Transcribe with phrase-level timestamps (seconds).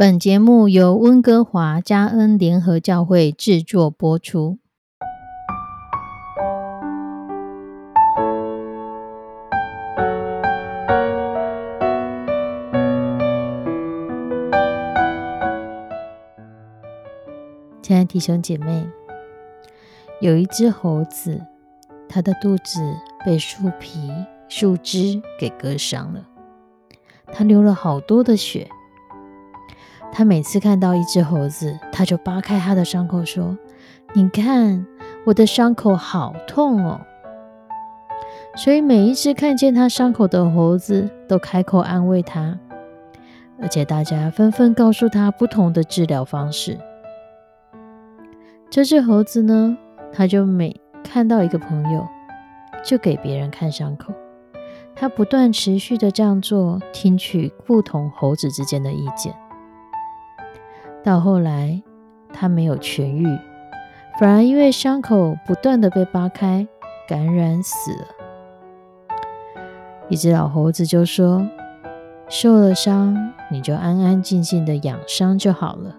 [0.00, 4.60] 本节目由温哥华加恩联合教会制作播出。
[17.82, 18.86] 亲爱的弟兄姐妹，
[20.20, 21.44] 有一只猴子，
[22.08, 22.94] 它的肚子
[23.26, 24.08] 被树皮、
[24.48, 26.24] 树枝给割伤了，
[27.32, 28.70] 它流了好多的血。
[30.10, 33.56] 他每次看到一只猴子，他就扒开它的伤口，说
[34.14, 34.84] ：“你看，
[35.24, 37.00] 我的伤口好痛哦。”
[38.56, 42.58] 所以每一只看见他伤口的猴子，都开口安慰他，
[43.60, 46.76] 而且大家纷纷告诉他不同的治疗方式。
[48.68, 49.78] 这只猴子呢，
[50.12, 52.04] 他就每看到一个朋友，
[52.84, 54.12] 就给别人看伤口。
[54.96, 59.32] 他不断持续的这样做，听取不同猴子之间的意见。
[61.02, 61.82] 到后来，
[62.32, 63.26] 他没有痊愈，
[64.20, 66.66] 反而因为伤口不断的被扒开，
[67.08, 68.06] 感染死了。
[70.08, 71.46] 一只老猴子就说
[72.28, 75.96] ：“受了伤，你就安安静静的养伤就好了。”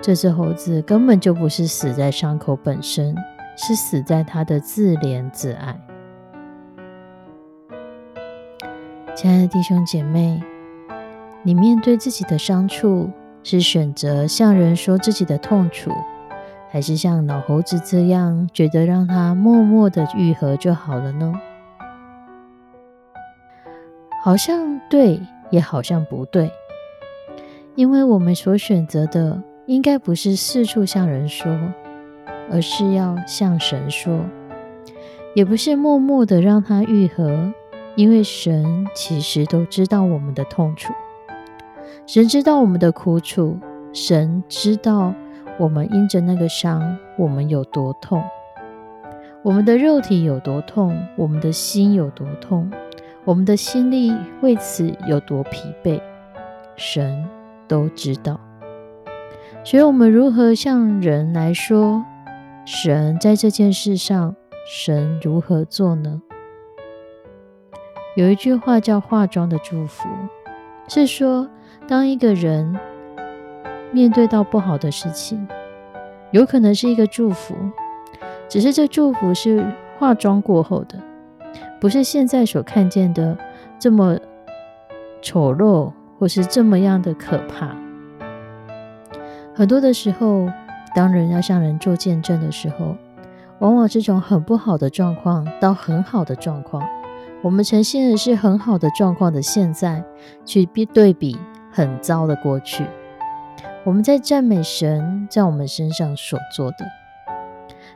[0.00, 3.16] 这只猴子根本就不是死在伤口本身，
[3.56, 5.80] 是死在他的自怜自爱。
[9.14, 10.42] 亲爱的弟兄姐妹，
[11.42, 13.10] 你面对自己的伤处。
[13.44, 15.90] 是选择向人说自己的痛楚，
[16.70, 21.32] 还是像老猴子这样觉得让他默默的愈合就好了呢？
[24.22, 25.20] 好像对，
[25.50, 26.50] 也好像不对，
[27.74, 31.52] 因为我们所选择的应该不是四处向人说，
[32.50, 34.20] 而是要向神说，
[35.34, 37.52] 也不是默默的让他愈合，
[37.96, 40.92] 因为神其实都知道我们的痛楚。
[42.06, 43.58] 神知道我们的苦楚，
[43.92, 45.14] 神知道
[45.58, 48.22] 我们因着那个伤，我们有多痛，
[49.42, 52.70] 我们的肉体有多痛，我们的心有多痛，
[53.24, 56.00] 我们的心力为此有多疲惫，
[56.76, 57.24] 神
[57.68, 58.40] 都知道。
[59.64, 62.04] 所以，我们如何向人来说，
[62.64, 64.34] 神在这件事上，
[64.66, 66.20] 神如何做呢？
[68.16, 70.08] 有一句话叫“化妆的祝福”，
[70.88, 71.48] 是说。
[71.88, 72.78] 当一个人
[73.90, 75.46] 面对到不好的事情，
[76.30, 77.56] 有可能是一个祝福，
[78.48, 79.66] 只是这祝福是
[79.98, 80.96] 化妆过后的，
[81.80, 83.36] 不是现在所看见的
[83.80, 84.16] 这么
[85.20, 87.76] 丑陋，或是这么样的可怕。
[89.52, 90.48] 很多的时候，
[90.94, 92.96] 当人要向人做见证的时候，
[93.58, 96.88] 往往是从很不好的状况到很好的状况，
[97.42, 100.04] 我们呈现的是很好的状况的现在，
[100.44, 101.38] 去比对比。
[101.74, 102.84] 很糟的过去，
[103.82, 106.84] 我们在赞美神在我们身上所做的。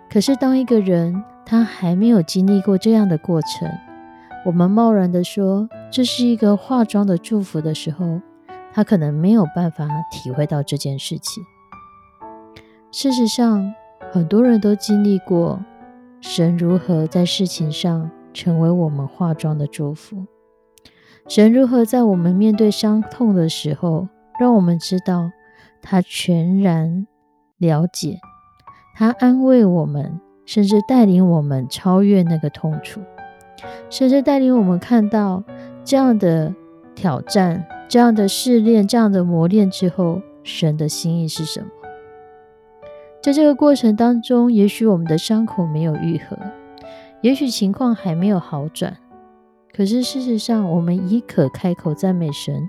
[0.09, 3.71] 可是，当一个人他还没有经历过这样的过程，
[4.47, 8.23] 我们贸然的说这是一个化妆的祝福的时候，
[8.73, 11.45] 他可能没有办法体会到这件事情。
[12.91, 13.75] 事实上，
[14.11, 15.61] 很多人都经历过
[16.23, 20.27] 神如何在事情上成为我们化妆的祝福。
[21.27, 24.09] 神如何在我们面对伤痛的时候，
[24.39, 25.31] 让我们知道
[25.81, 27.07] 他全然
[27.57, 28.19] 了解，
[28.95, 33.01] 他安慰我们，甚至带领我们超越那个痛楚，
[33.89, 35.43] 甚至带领我们看到
[35.83, 36.55] 这样的
[36.95, 41.69] 挑战、这样的试炼、这样的磨练之后，神的心意是什么？
[43.23, 46.37] 在这个过程当中，也许我们的伤口没有愈合，
[47.23, 48.97] 也许情况还没有好转。
[49.75, 52.69] 可是事实上，我们已可开口赞美神，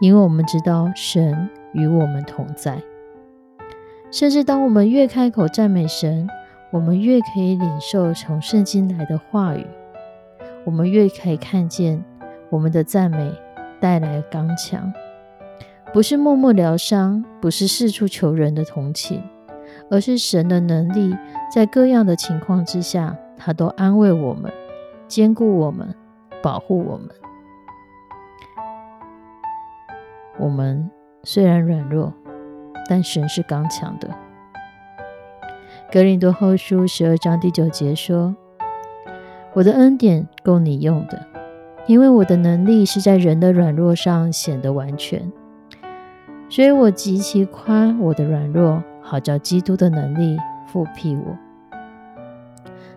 [0.00, 2.82] 因为我们知道神与我们同在。
[4.10, 6.28] 甚至当我们越开口赞美神，
[6.70, 9.66] 我们越可以领受从圣经来的话语，
[10.66, 12.04] 我们越可以看见
[12.50, 13.32] 我们的赞美
[13.80, 14.92] 带来刚强，
[15.94, 19.22] 不是默默疗伤，不是四处求人的同情，
[19.90, 21.16] 而是神的能力
[21.54, 24.52] 在各样的情况之下，他都安慰我们，
[25.08, 25.94] 兼顾我们。
[26.42, 27.08] 保护我们。
[30.40, 30.90] 我们
[31.22, 32.12] 虽然软弱，
[32.88, 34.08] 但神是刚强的。
[35.92, 38.34] 格林多后书十二章第九节说
[39.54, 41.24] ：“我的恩典够你用的，
[41.86, 45.30] 因为我的能力是在人的软弱上显得完全。
[46.48, 50.36] 所以我极其夸我的软弱，好叫基督的能力
[50.66, 51.38] 复辟我。”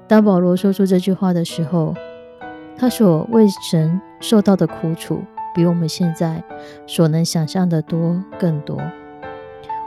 [0.07, 1.93] 当保罗说出这句话的时候，
[2.77, 5.19] 他所为神受到的苦楚，
[5.55, 6.43] 比我们现在
[6.85, 8.77] 所能想象的多更多。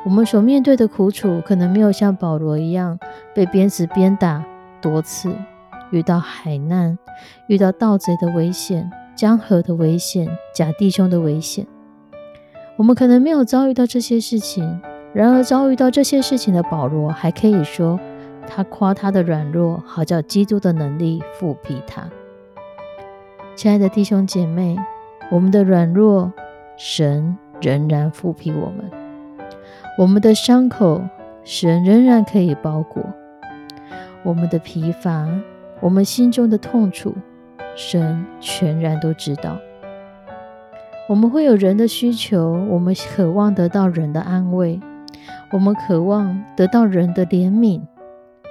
[0.04, 2.98] 我们所面对的苦楚，可能没有像保罗一样
[3.34, 4.44] 被鞭子鞭打
[4.80, 5.30] 多次，
[5.90, 6.98] 遇到海难，
[7.46, 11.66] 遇到盗贼的危险、江河的危险、假弟兄的危险。
[12.76, 14.80] 我们可能没有遭遇到这些事情，
[15.12, 18.00] 然而遭遇到这些事情的保罗，还可以说
[18.48, 22.08] 他夸他的软弱，好叫基督的能力复辟他。
[23.54, 24.76] 亲爱的弟兄姐妹，
[25.30, 26.32] 我们的软弱，
[26.76, 28.90] 神仍然复辟我们；
[29.98, 31.02] 我们的伤口，
[31.44, 33.02] 神仍然可以包裹；
[34.22, 35.28] 我们的疲乏，
[35.80, 37.14] 我们心中的痛楚，
[37.76, 39.58] 神全然都知道。
[41.08, 44.80] 我们会有人的需求，我们渴望得到人的安慰，
[45.50, 47.80] 我们渴望得到人的怜悯。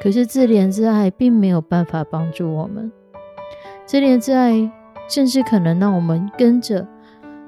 [0.02, 2.92] 可是自怜自爱并没有办法帮助我们，
[3.86, 4.72] 自怜自爱。
[5.10, 6.86] 甚至可能让我们跟着，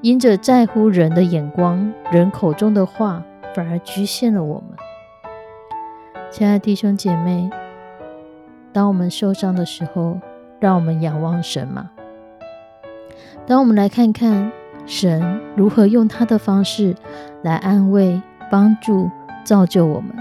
[0.01, 3.21] 因着在乎人的眼光、人口中的话，
[3.53, 4.77] 反而局限了我们。
[6.31, 7.49] 亲爱的弟兄姐妹，
[8.71, 10.21] 当我们受伤的时候，
[10.61, 11.89] 让我们仰望神嘛。
[13.45, 14.49] 当我们来看看
[14.85, 16.95] 神如何用他的方式
[17.41, 19.09] 来安慰、帮助、
[19.43, 20.15] 造就我们，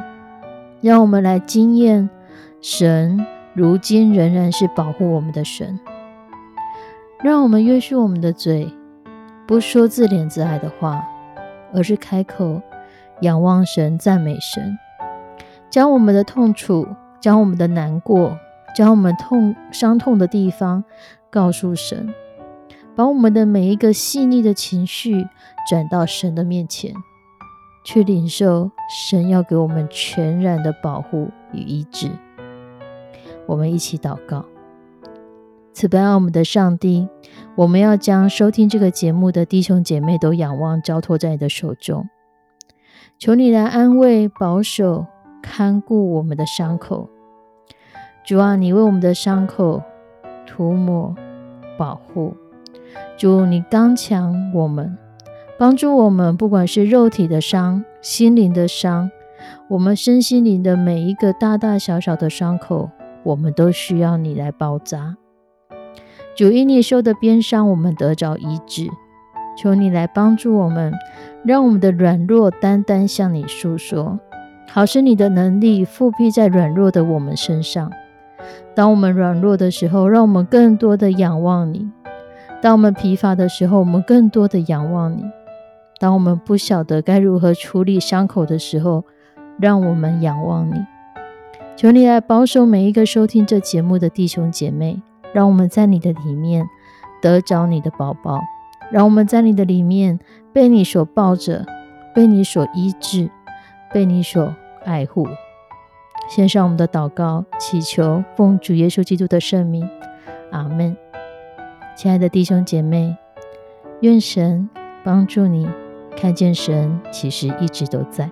[0.81, 2.11] 让我们来经验
[2.61, 3.25] 神
[3.55, 5.79] 如今仍然是保护我们的神。
[7.23, 8.69] 让我们约束我们的嘴，
[9.47, 11.05] 不说自怜自爱的话，
[11.73, 12.61] 而是开口
[13.21, 14.77] 仰望神、赞美神，
[15.71, 16.87] 将我们的痛楚、
[17.21, 18.37] 将我们的难过、
[18.75, 20.83] 将我们痛伤痛的地方
[21.31, 22.13] 告诉神，
[22.97, 25.27] 把我们的每一个细腻的情绪
[25.69, 26.93] 转到神的面前，
[27.85, 32.11] 去领受神要给我们全然的保护与医治。
[33.49, 34.45] 我们一起祷告。
[35.73, 37.09] 慈悲爱我们的上帝，
[37.57, 42.09] 我们要将收听这个节目的弟兄姐妹都仰望交托在你的手中，
[43.19, 45.07] 求你来安慰、保守、
[45.41, 47.09] 看顾我们的伤口。
[48.27, 49.83] 主啊，你为我们的伤口
[50.47, 51.15] 涂抹
[51.79, 52.37] 保护。
[53.17, 54.99] 主，你刚强我们，
[55.59, 59.11] 帮助我们，不管是肉体的伤、心灵的伤，
[59.69, 62.91] 我们身心灵的每一个大大小小的伤口，
[63.29, 65.17] 我们都需要你来包扎。
[66.35, 68.89] 主因你受的鞭伤，我们得着医治。
[69.57, 70.95] 求你来帮助我们，
[71.45, 74.19] 让我们的软弱单单向你诉说，
[74.71, 77.93] 好使你的能力复辟在软弱的我们身上。
[78.75, 81.91] 当我们软弱的时候，让我们更多的仰望你；
[82.63, 85.25] 当我们疲乏的时候，我们更多的仰望你；
[85.99, 89.05] 当我们不晓得该如何处理伤口的时候，
[89.61, 90.75] 让我们仰望你。
[91.79, 95.01] 求你来保守每一个收听这节目的弟兄姐妹。
[95.33, 96.67] 让我们在你的里面
[97.23, 98.41] 得着你的宝宝，
[98.91, 100.19] 让我们在你的里面
[100.53, 101.65] 被你所抱着，
[102.13, 103.31] 被你所医治，
[103.93, 104.53] 被你所
[104.85, 105.29] 爱护。
[106.29, 109.89] 献上我们的祷告，祈求奉主耶稣基督的圣名，
[110.51, 110.97] 阿门。
[111.95, 113.17] 亲爱的弟兄姐妹，
[114.01, 114.69] 愿神
[115.05, 115.69] 帮助你
[116.17, 118.29] 看见神其实一直都在。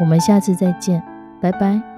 [0.00, 1.00] 我们下次再见，
[1.40, 1.95] 拜拜。